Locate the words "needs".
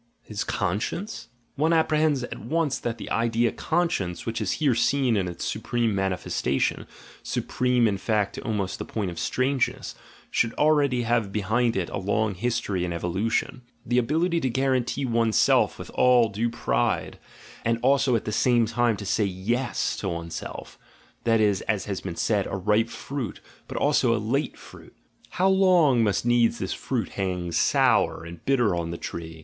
26.25-26.57